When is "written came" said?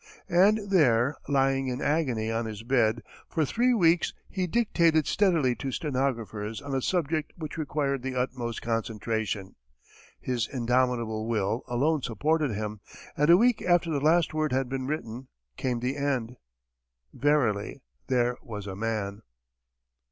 14.87-15.81